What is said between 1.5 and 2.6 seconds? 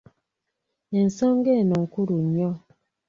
eno nkulu nnyo.